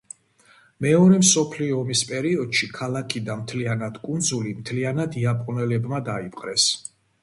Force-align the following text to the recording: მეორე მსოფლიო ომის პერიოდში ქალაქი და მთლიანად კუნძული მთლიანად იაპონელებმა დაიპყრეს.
მეორე 0.85 1.19
მსოფლიო 1.23 1.75
ომის 1.81 2.01
პერიოდში 2.13 2.71
ქალაქი 2.79 3.23
და 3.29 3.37
მთლიანად 3.45 4.03
კუნძული 4.09 4.59
მთლიანად 4.65 5.23
იაპონელებმა 5.25 6.07
დაიპყრეს. 6.15 6.73